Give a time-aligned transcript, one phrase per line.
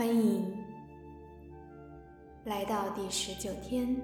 [0.00, 0.50] 欢迎
[2.46, 3.94] 来到第十九天。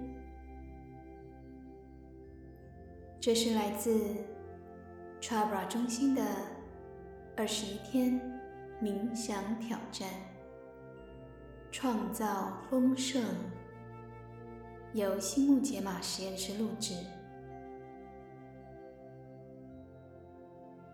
[3.18, 3.98] 这是来自
[5.22, 6.22] Trabra 中心的
[7.34, 8.20] 二十一天
[8.78, 10.06] 冥想挑战，
[11.72, 13.24] 创造丰盛，
[14.92, 16.92] 由新木解码实验室录制。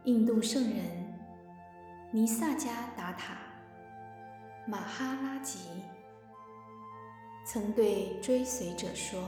[0.05, 0.81] 印度圣人
[2.13, 3.52] 尼萨加达塔
[4.67, 5.59] 马哈拉吉
[7.45, 9.21] 曾对追随者说：“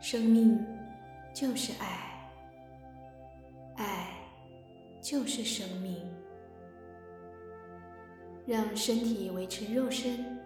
[0.00, 0.64] 生命
[1.34, 2.30] 就是爱，
[3.76, 4.08] 爱
[5.00, 6.00] 就是生命。
[8.46, 10.38] 让身体维持肉身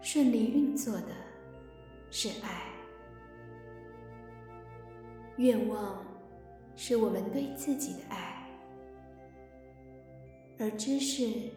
[0.00, 1.08] 顺利运作的
[2.10, 2.62] 是爱。
[5.36, 6.02] 愿望。”
[6.74, 8.31] 是我们对自己的爱，
[10.58, 11.50] 而知识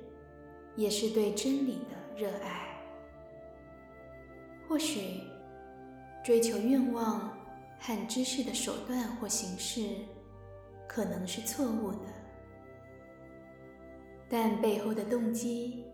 [0.75, 2.61] 也是对真理的热爱。
[4.67, 5.21] 或许
[6.23, 7.37] 追求愿望
[7.79, 9.87] 和知识的手段或形式
[10.87, 12.07] 可能是错误的，
[14.27, 15.85] 但背后的动机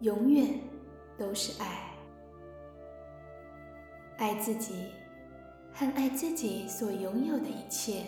[0.00, 0.58] 永远
[1.16, 1.90] 都是爱，
[4.18, 4.88] 爱自己
[5.72, 8.02] 和爱自己所拥有的一切。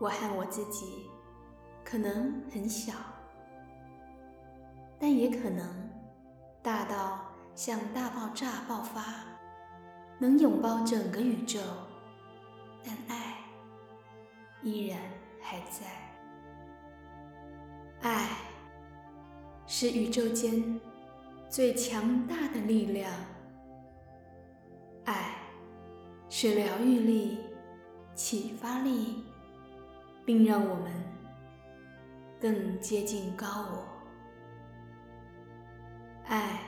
[0.00, 1.06] 我和我自己
[1.88, 2.92] 可能很小，
[4.98, 5.88] 但也可能
[6.60, 9.04] 大到像大爆炸爆发，
[10.18, 11.60] 能拥抱整个宇宙。
[12.84, 13.36] 但爱
[14.64, 14.98] 依然
[15.40, 15.86] 还在。
[18.02, 18.30] 爱
[19.64, 20.80] 是宇宙间
[21.48, 23.12] 最强大的力量。
[25.04, 25.36] 爱
[26.28, 27.38] 是疗愈力、
[28.12, 29.22] 启发力。
[30.26, 30.92] 并让我们
[32.46, 33.84] 更接近高我。
[36.26, 36.60] 爱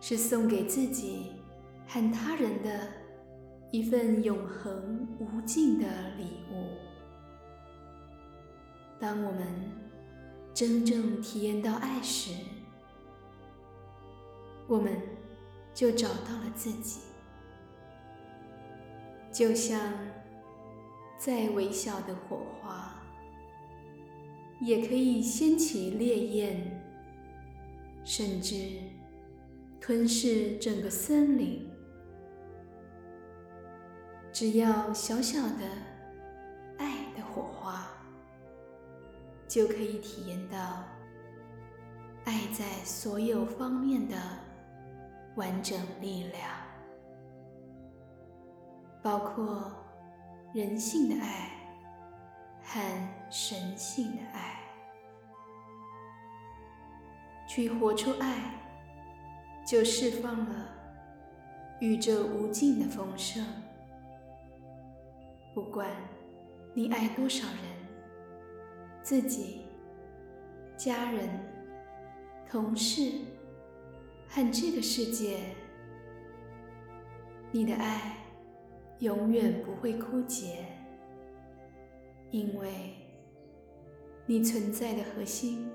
[0.00, 1.32] 是送给自己
[1.88, 2.86] 和他人的
[3.72, 6.68] 一份永恒无尽的礼物。
[9.00, 9.44] 当我们
[10.54, 12.30] 真正体验到爱时，
[14.68, 15.00] 我们
[15.74, 17.00] 就找到了自己，
[19.32, 19.80] 就像。
[21.18, 22.85] 再微小的火花，
[24.60, 26.80] 也可以掀起烈焰，
[28.04, 28.54] 甚至
[29.80, 31.68] 吞噬整个森林。
[34.32, 35.64] 只要小小的
[36.78, 37.86] 爱的火花，
[39.48, 40.84] 就可以体验到
[42.24, 44.16] 爱在所有方面的
[45.36, 46.50] 完整力量，
[49.02, 49.72] 包括。
[50.54, 51.50] 人性的爱
[52.66, 52.80] 和
[53.30, 54.60] 神性的爱，
[57.48, 58.36] 去活出爱，
[59.64, 60.68] 就释放了
[61.78, 63.46] 宇宙无尽的丰盛。
[65.54, 65.88] 不管
[66.74, 67.56] 你爱多少人，
[69.00, 69.62] 自己、
[70.76, 71.28] 家人、
[72.50, 73.12] 同事
[74.28, 75.38] 和这个世界，
[77.52, 78.12] 你的爱。
[79.00, 80.64] 永远不会枯竭，
[82.30, 82.94] 因为
[84.26, 85.70] 你存在的核心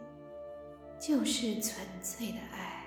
[1.00, 2.85] 就是纯粹的爱。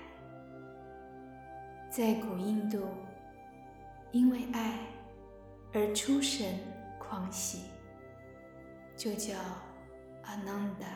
[1.90, 2.86] 在古印度，
[4.12, 4.78] 因为爱
[5.72, 6.58] 而出神
[6.98, 7.60] 狂喜，
[8.96, 9.34] 就叫
[10.22, 10.86] 阿南达，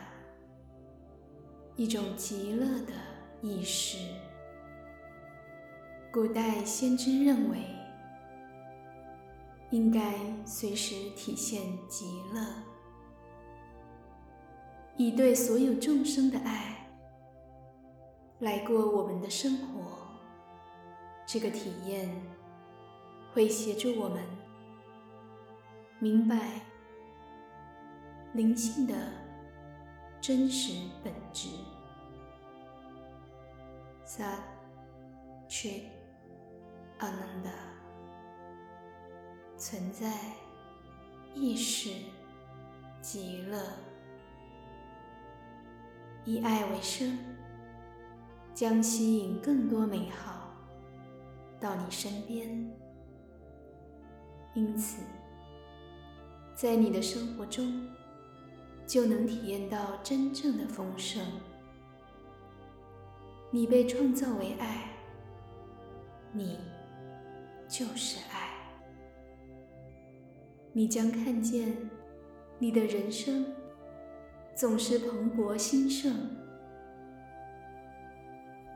[1.75, 2.93] 一种极乐的
[3.41, 3.97] 意识。
[6.11, 7.78] 古代先知认为。
[9.71, 10.13] 应该
[10.45, 12.43] 随时体现极乐，
[14.97, 16.89] 以对所有众生的爱
[18.39, 19.97] 来过我们的生活。
[21.25, 22.09] 这个体验
[23.31, 24.23] 会协助我们
[25.99, 26.61] 明白
[28.33, 28.95] 灵性的
[30.19, 30.73] 真实
[31.03, 31.49] 本质。
[34.03, 34.39] Sat
[35.47, 35.83] Chit
[36.97, 37.68] Ananda。
[39.59, 40.09] 存在
[41.35, 41.91] 意识
[43.01, 43.61] 极乐，
[46.23, 47.19] 以爱为生，
[48.53, 50.53] 将吸引更多美好
[51.59, 52.47] 到你身边。
[54.53, 55.03] 因此，
[56.55, 57.85] 在你的生活中
[58.87, 61.21] 就能体验到真正的丰盛。
[63.51, 64.89] 你被创造为爱，
[66.31, 66.57] 你
[67.67, 68.38] 就是爱。
[70.71, 71.75] 你将看见
[72.59, 73.45] 你的人生
[74.55, 76.13] 总是蓬勃兴盛。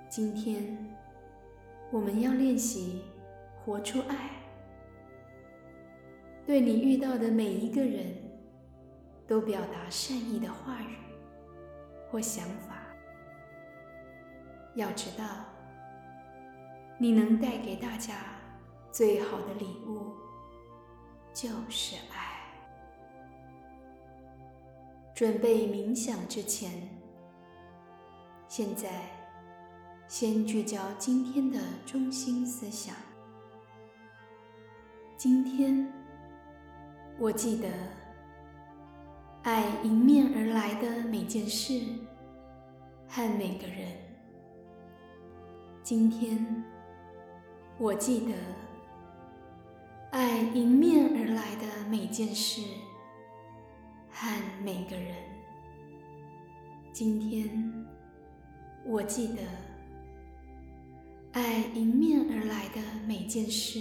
[0.09, 0.77] 今天，
[1.91, 3.03] 我们要练习
[3.63, 4.29] 活出爱，
[6.45, 8.15] 对你遇到的每一个人
[9.27, 10.95] 都表达善意的话语
[12.09, 12.79] 或想法。
[14.75, 15.25] 要知道，
[16.97, 18.15] 你能带给大家
[18.91, 20.12] 最好的礼物
[21.33, 22.31] 就是爱。
[25.15, 26.71] 准备冥想之前，
[28.47, 28.89] 现在
[30.07, 32.95] 先聚焦今天的中心思想。
[35.17, 35.91] 今天，
[37.17, 37.69] 我记得
[39.43, 41.79] 爱迎面而来的每件事
[43.07, 43.87] 和每个人。
[45.83, 46.63] 今天，
[47.77, 48.33] 我记得
[50.11, 51.12] 爱迎面
[52.13, 52.61] 件事。
[54.15, 55.15] 和每个人。
[56.93, 57.73] 今天，
[58.85, 59.41] 我记得
[61.31, 63.79] 爱迎面而来的每件事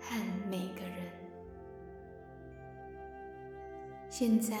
[0.00, 0.18] 和
[0.50, 1.12] 每个人。
[4.08, 4.56] 现在，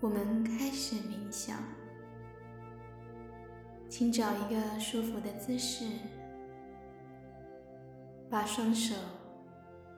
[0.00, 1.56] 我们开始冥想，
[3.88, 5.86] 请找一个舒服的姿势，
[8.28, 8.96] 把双手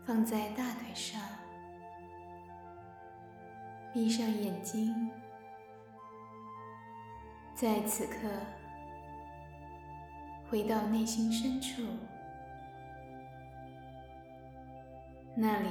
[0.06, 1.20] 放在大腿上。
[3.92, 5.10] 闭上眼睛，
[7.54, 8.14] 在此刻
[10.50, 11.82] 回到内心深处，
[15.36, 15.68] 那里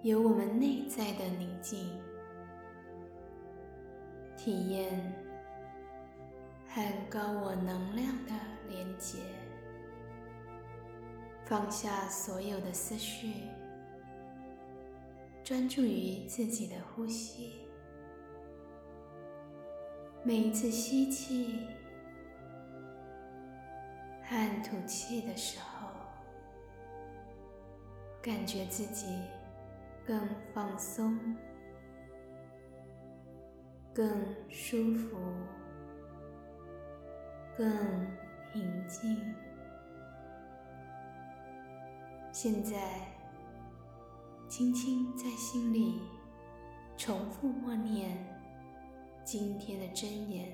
[0.00, 2.00] 有我们内在的宁静，
[4.34, 5.12] 体验
[6.66, 8.32] 和高我能量的
[8.68, 9.18] 连接，
[11.48, 13.32] 放下所有的思绪。
[15.42, 17.52] 专注于自己的呼吸，
[20.22, 21.66] 每一次吸气
[24.24, 25.88] 和吐气的时候，
[28.20, 29.06] 感觉自己
[30.06, 31.18] 更放松、
[33.94, 34.06] 更
[34.50, 35.16] 舒服、
[37.56, 37.66] 更
[38.52, 39.34] 平静。
[42.40, 42.78] 现在。
[44.48, 46.00] 轻轻在心里
[46.96, 48.16] 重复默念
[49.24, 50.48] 今天的真言，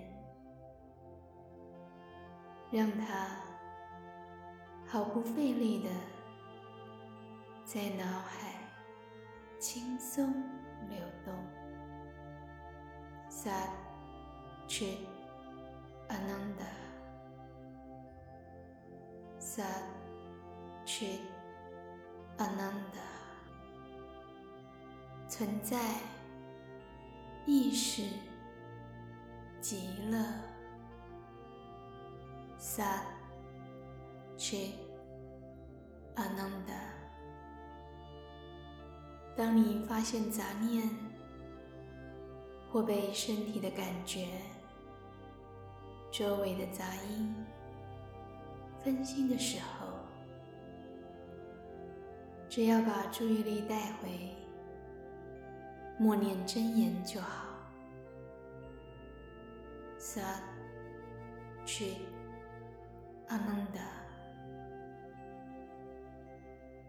[2.73, 3.39] 让它
[4.87, 5.91] 毫不费力的
[7.67, 8.55] 在脑海
[9.61, 10.33] 轻松
[10.89, 11.35] 流动。
[13.29, 13.69] Sat
[14.67, 15.01] Chit
[19.39, 19.85] Ananda，Sat
[20.87, 21.21] Chit
[22.39, 23.05] Ananda。
[25.37, 25.79] 存在
[27.45, 28.05] 意识
[29.61, 30.25] 极乐
[32.57, 33.03] 萨
[34.37, 34.69] 切
[36.15, 36.75] 阿南达。
[39.37, 40.89] 当你发现杂念
[42.71, 44.29] 或被身体的感觉、
[46.13, 47.35] 周围的杂音
[48.85, 49.84] 分心的时候，
[52.55, 54.33] 只要把注意力带回。
[55.99, 57.49] 默念真言就好。
[59.99, 60.41] Sat
[61.67, 61.97] Chit
[63.29, 63.89] Ananda，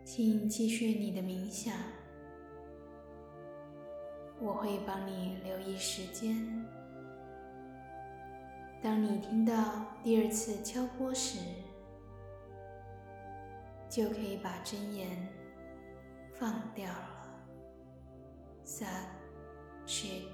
[0.04, 1.74] 请继续你的冥想，
[4.40, 6.64] 我会帮你留意时间。
[8.84, 11.40] 当你听到第二次敲钵时，
[13.90, 15.10] 就可以把真言
[16.40, 17.12] 放掉了。
[18.66, 19.08] Sat
[19.86, 20.28] Chit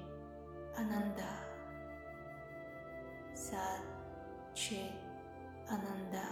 [0.75, 1.33] Ananda
[3.35, 3.81] Sat
[4.55, 4.93] Chit
[5.67, 6.25] Ananda，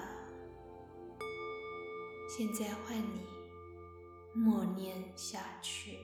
[2.30, 3.28] 现在换你
[4.34, 6.00] 默念下去。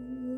[0.00, 0.37] Oh.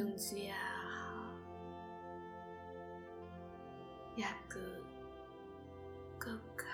[0.00, 0.08] 中
[0.46, 0.56] 央，
[4.16, 4.58] 雅各，
[6.18, 6.64] 哥哥，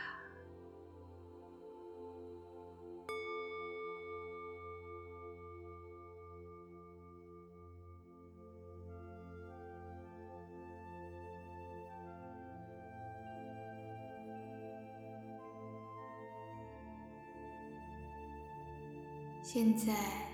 [19.43, 20.26] 现在。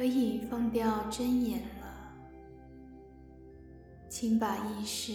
[0.00, 2.16] 可以放掉睁眼了，
[4.08, 5.12] 请把意识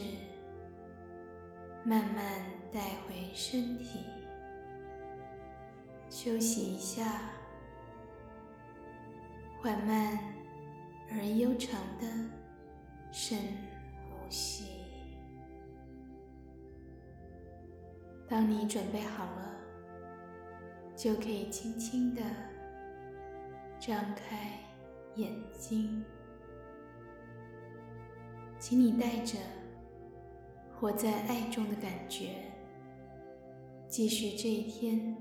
[1.84, 2.24] 慢慢
[2.72, 4.02] 带回身体，
[6.08, 7.04] 休息一下，
[9.60, 10.20] 缓慢
[11.12, 12.06] 而悠长的
[13.12, 13.40] 深
[14.04, 14.66] 呼吸。
[18.30, 19.56] 当你准备好了。
[20.96, 22.22] 就可以轻轻的
[23.78, 24.58] 张开
[25.16, 26.04] 眼睛，
[28.60, 29.38] 请你带着
[30.74, 32.36] 活在爱中的感觉，
[33.88, 35.16] 继续这一天，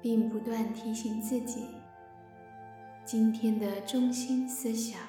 [0.00, 1.66] 并不断提醒自己
[3.04, 5.00] 今天的中心思想。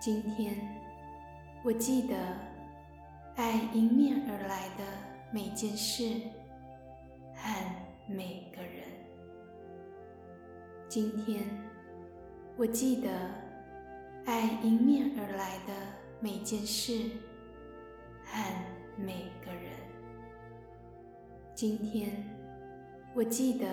[0.00, 0.54] 今天，
[1.62, 2.16] 我记得
[3.34, 4.84] 爱迎面而来的
[5.32, 6.20] 每件事。
[7.38, 7.54] 和
[8.08, 8.75] 每个人。
[10.96, 11.44] 今天，
[12.56, 13.10] 我记得
[14.24, 15.74] 爱迎面而来的
[16.20, 17.10] 每件事
[18.24, 18.42] 和
[18.96, 19.72] 每个人。
[21.54, 22.24] 今天，
[23.14, 23.68] 我记得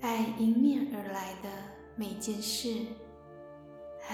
[0.00, 1.48] 爱迎面而来的
[1.94, 2.74] 每件事
[4.00, 4.12] 和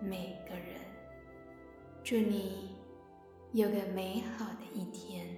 [0.00, 0.74] 每个人。
[2.02, 2.74] 祝你
[3.52, 5.37] 有个美好的一天。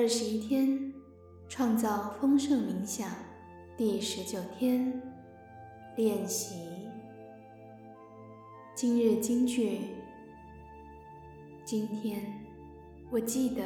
[0.00, 0.94] 二十一天
[1.46, 3.06] 创造丰盛冥想
[3.76, 4.98] 第十九天
[5.94, 6.88] 练习。
[8.74, 9.80] 今日金句：
[11.66, 12.22] 今天
[13.10, 13.62] 我记得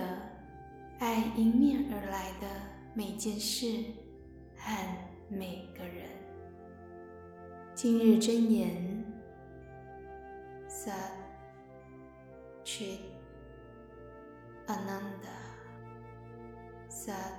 [0.98, 2.48] 爱迎面而来的
[2.94, 3.72] 每件事
[4.56, 4.76] 和
[5.28, 6.08] 每个人。
[7.76, 9.04] 今日真言
[10.68, 11.12] ：Sat
[12.64, 12.98] Chit
[14.66, 15.43] Ananda。
[17.04, 17.34] Sat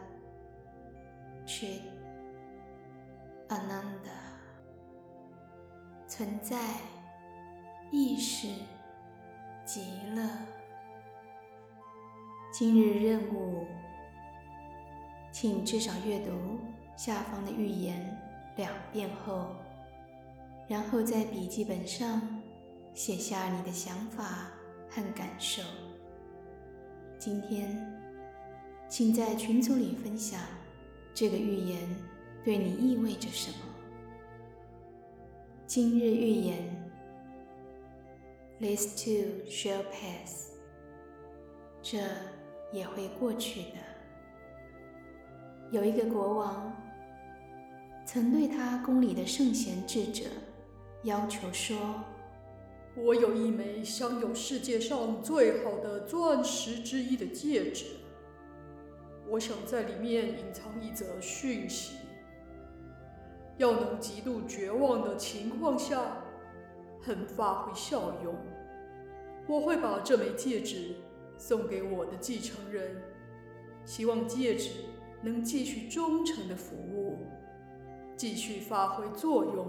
[1.47, 1.81] Chit
[3.49, 4.21] Ananda
[6.07, 6.55] 存在
[7.89, 8.47] 意识
[9.65, 9.81] 极
[10.15, 10.21] 乐。
[12.53, 13.65] 今日任务，
[15.31, 16.59] 请至少阅读
[16.95, 18.15] 下方的预言
[18.57, 19.47] 两遍后，
[20.67, 22.21] 然后在笔记本上
[22.93, 24.51] 写下你的想法
[24.91, 25.63] 和感受。
[27.17, 27.94] 今天。
[28.87, 30.39] 请在群组里分享
[31.13, 31.79] 这个预言
[32.43, 33.57] 对你意味着什么。
[35.65, 36.57] 今日预言
[38.59, 40.51] ：This too shall pass。
[41.81, 41.99] 这
[42.71, 43.77] 也会过去的。
[45.71, 46.71] 有一个国王
[48.05, 50.25] 曾对他宫里的圣贤智者
[51.03, 51.77] 要求说
[52.97, 57.85] ：“我有一枚镶有世界上最好的钻石之一的戒指，
[59.35, 61.97] 我想在里面隐藏一则讯息。
[63.57, 66.23] 要能极度绝望的情况下，
[67.01, 68.33] 很发挥效用。
[69.45, 70.95] 我会把这枚戒指
[71.37, 72.95] 送给我的继承人，
[73.83, 74.71] 希望戒指
[75.21, 77.17] 能继续忠诚的服务，
[78.15, 79.67] 继续发挥作用。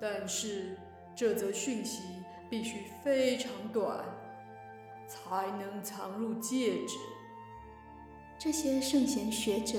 [0.00, 0.76] 但是。
[1.16, 2.02] 这则讯息
[2.48, 4.02] 必须非常短，
[5.06, 6.96] 才能藏入戒指。
[8.42, 9.78] 这些圣贤学者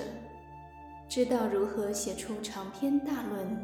[1.09, 3.57] 知道如何写出长篇大论，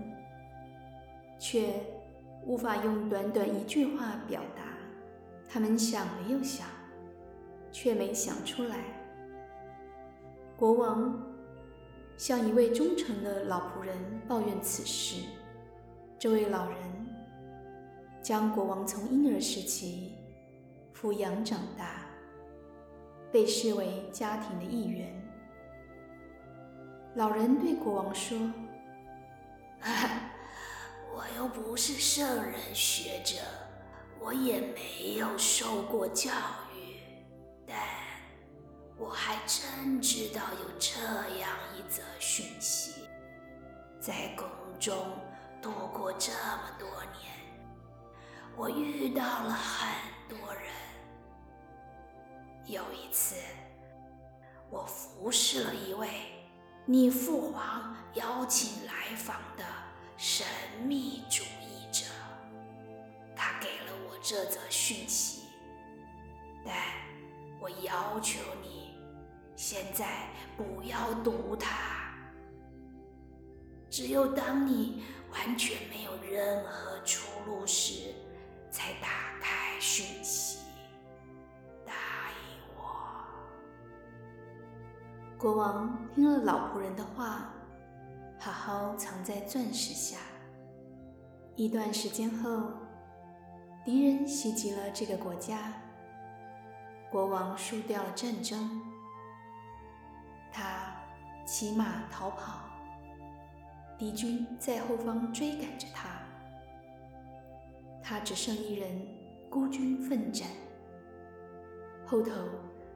[1.37, 1.69] 却
[2.47, 4.63] 无法用短短一句话表达。
[5.47, 6.65] 他们想了又想，
[7.71, 8.77] 却没想出来。
[10.57, 11.15] 国王
[12.17, 13.95] 向一位忠诚的老仆人
[14.27, 15.21] 抱怨此事，
[16.17, 16.77] 这位老人。
[18.23, 20.15] 将国王从婴儿时期
[20.91, 22.06] 抚养长大，
[23.31, 25.13] 被视为家庭的一员。
[27.15, 28.37] 老人对国王说
[31.13, 33.37] ：“我又不是圣人学者，
[34.19, 36.31] 我也没有受过教
[36.75, 36.99] 育，
[37.65, 37.75] 但
[38.97, 40.99] 我还真知道有这
[41.39, 43.01] 样一则讯息：
[43.99, 44.47] 在宫
[44.79, 44.95] 中
[45.61, 46.87] 度过这么多
[47.19, 47.33] 年。”
[48.55, 49.87] 我遇到了很
[50.27, 50.63] 多人。
[52.67, 53.35] 有一次，
[54.69, 56.09] 我服侍了一位
[56.85, 59.63] 你父皇邀请来访的
[60.17, 60.45] 神
[60.85, 62.03] 秘主义者，
[63.33, 65.43] 他给了我这则讯息，
[66.65, 66.75] 但
[67.61, 68.97] 我要求你
[69.55, 70.27] 现在
[70.57, 72.13] 不要读它，
[73.89, 78.13] 只有当你完全没有任何出路时。
[78.69, 80.59] 才打开讯息，
[85.37, 87.53] 国王听了老仆人的话，
[88.39, 90.17] 好好藏在钻石下。
[91.55, 92.71] 一段时间后，
[93.85, 95.73] 敌人袭击了这个国家，
[97.11, 98.81] 国王输掉了战争，
[100.51, 100.91] 他
[101.45, 102.61] 骑马逃跑，
[103.95, 106.09] 敌军在后方追赶着他。
[108.01, 109.07] 他只剩一人，
[109.51, 110.47] 孤军奋战，
[112.07, 112.31] 后头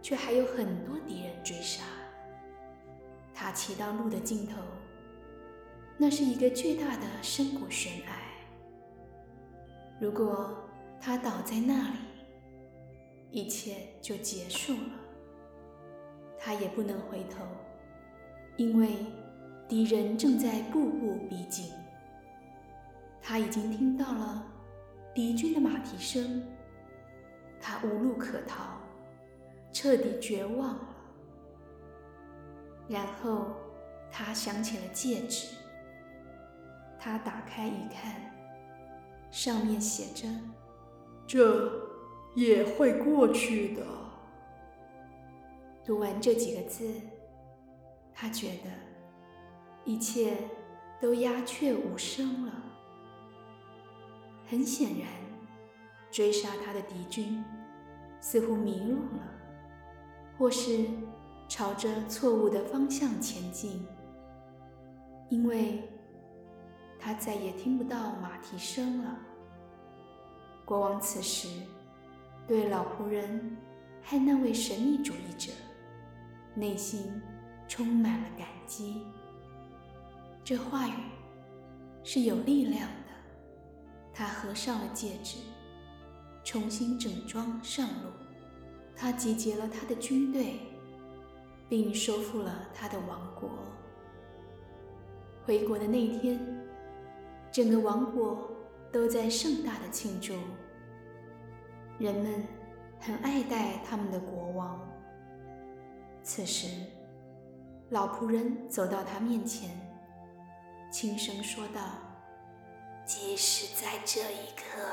[0.02, 1.84] 却还有很多敌人追杀。
[3.44, 4.62] 他骑到路的尽头，
[5.98, 8.06] 那是一个巨大的深谷悬崖。
[10.00, 10.56] 如果
[11.00, 11.98] 他倒在那里，
[13.32, 14.92] 一切就结束了。
[16.38, 17.44] 他也不能回头，
[18.58, 19.08] 因为
[19.68, 21.72] 敌人正在步步逼近。
[23.20, 24.46] 他已经听到了。
[25.16, 26.44] 敌军的马蹄声，
[27.60, 28.78] 他无路可逃，
[29.74, 30.80] 彻底绝望。
[32.92, 33.46] 然后
[34.12, 35.56] 他想起了戒指，
[37.00, 38.20] 他打开一看，
[39.32, 40.28] 上面写着
[41.26, 41.72] ：“这
[42.36, 43.82] 也会过去的。”
[45.86, 46.94] 读完这几个字，
[48.14, 48.70] 他觉得
[49.86, 50.34] 一切
[51.00, 52.54] 都鸦雀无声了。
[54.48, 55.08] 很显然，
[56.12, 57.42] 追杀他的敌军
[58.20, 59.24] 似乎迷路了，
[60.38, 60.86] 或是
[61.52, 63.86] 朝着错误的方向前进，
[65.28, 65.84] 因为
[66.98, 69.20] 他再也听不到马蹄声了。
[70.64, 71.50] 国王此时
[72.48, 73.58] 对老仆人
[74.02, 75.52] 和那位神秘主义者
[76.56, 77.22] 内心
[77.68, 79.06] 充满了感激。
[80.46, 80.94] 这话语
[82.02, 83.12] 是有力量的。
[84.14, 85.40] 他合上了戒指，
[86.46, 88.10] 重新整装上路。
[88.96, 90.58] 他集结了他的军队，
[91.72, 93.50] 并收复了他的王国。
[95.46, 96.38] 回国的那天，
[97.50, 98.52] 整个王国
[98.92, 100.34] 都在盛大的庆祝。
[101.98, 102.46] 人们
[103.00, 104.86] 很爱戴他们的国王。
[106.22, 106.68] 此时，
[107.92, 109.70] 老仆人走到他面前，
[110.92, 111.82] 轻声说道。
[113.06, 114.92] 即使在这一刻，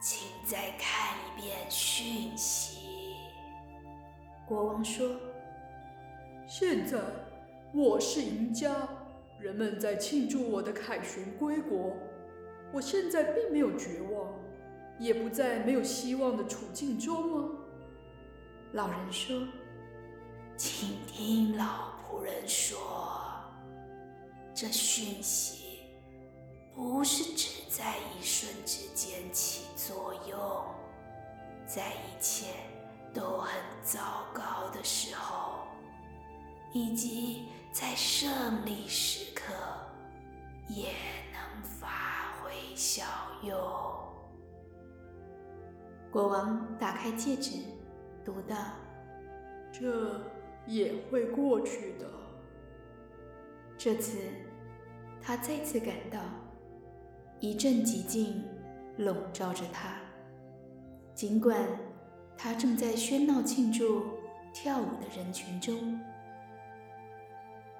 [0.00, 3.16] 请再看一遍讯息。
[4.46, 5.06] 国王说
[6.48, 6.98] ：“现在
[7.74, 8.88] 我是赢家，
[9.38, 11.94] 人们在庆祝我的凯旋归国。
[12.72, 14.32] 我现在并没有绝望，
[14.98, 17.50] 也不在没有希望的处境中啊。”
[18.72, 19.46] 老人说
[20.56, 22.78] ：“请听老仆人说，
[24.54, 25.80] 这讯息。”
[26.74, 30.38] 不是只在一瞬之间起作用，
[31.66, 32.46] 在一切
[33.12, 34.00] 都很糟
[34.32, 35.57] 糕的时候，
[36.78, 39.52] 以及在胜利时刻，
[40.68, 40.92] 也
[41.32, 43.02] 能发挥效
[43.42, 43.58] 用。
[46.08, 47.58] 国王打开戒指，
[48.24, 48.56] 读道
[49.72, 50.20] ：“这
[50.68, 52.08] 也会过去的。”
[53.76, 54.16] 这次，
[55.20, 56.20] 他再次感到
[57.40, 58.44] 一阵寂静
[58.98, 59.96] 笼罩着他。
[61.12, 61.60] 尽管
[62.36, 64.06] 他正在喧闹庆祝、
[64.54, 66.00] 跳舞的人群中，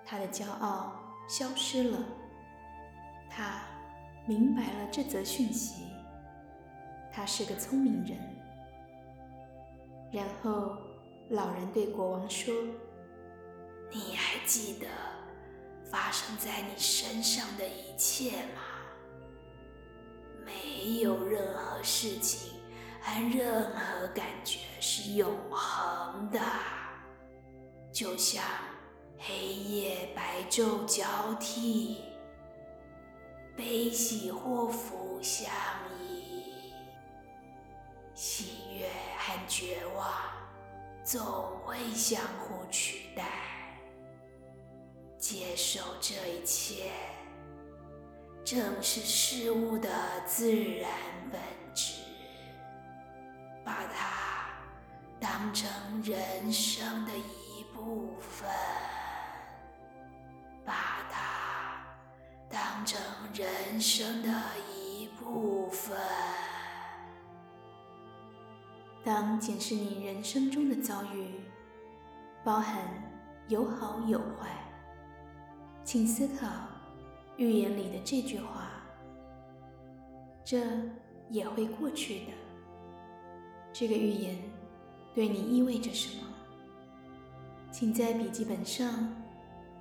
[0.08, 0.94] 他的骄傲
[1.28, 1.98] 消失了。
[3.28, 3.60] 他
[4.26, 5.84] 明白了这则讯息。
[7.12, 8.16] 他是个聪明人。
[10.10, 10.78] 然后，
[11.28, 12.54] 老人对国王说
[13.92, 14.86] ：“你还记得？”
[15.90, 18.62] 发生在你身上的一切吗？
[20.44, 22.60] 没有任何事情
[23.00, 26.40] 和任何感觉是永恒的，
[27.90, 28.42] 就像
[29.18, 31.04] 黑夜白昼交
[31.40, 31.98] 替，
[33.56, 35.50] 悲喜祸福相
[36.00, 36.72] 依，
[38.14, 40.06] 喜悦和绝望
[41.02, 41.20] 总
[41.64, 43.24] 会相互取代。
[45.18, 46.92] 接受这一切，
[48.44, 49.90] 正是事物的
[50.26, 50.88] 自然
[51.32, 51.40] 本
[51.74, 51.94] 质。
[53.64, 54.48] 把它
[55.20, 55.68] 当成
[56.02, 58.48] 人生的一部分，
[60.68, 61.82] 把它
[62.50, 63.00] 当成
[63.32, 64.28] 人生的
[64.70, 65.96] 一部分。
[69.02, 71.40] 当检视你人生中的遭遇，
[72.44, 72.76] 包含
[73.48, 74.50] 有好有坏。
[75.84, 76.46] 请思考
[77.38, 78.68] 预言里的这句话
[80.44, 80.60] ：“这
[81.30, 82.32] 也会过去的。”
[83.72, 84.36] 这个预言
[85.14, 86.24] 对你意味着什么？
[87.70, 89.10] 请在笔记本上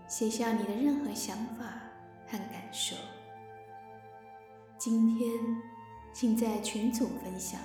[0.08, 1.66] 写下你的任何想法
[2.28, 2.96] 和感受。
[4.78, 5.30] 今天，
[6.14, 7.60] 请在群组分享。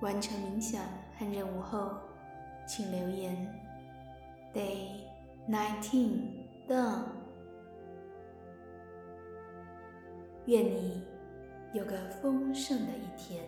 [0.00, 0.82] 完成冥想
[1.18, 1.92] 和任务后，
[2.66, 3.36] 请留言。
[4.52, 5.02] Day
[5.48, 6.22] nineteen
[6.68, 7.04] done。
[10.46, 11.04] 愿你
[11.72, 13.44] 有个丰盛的一天。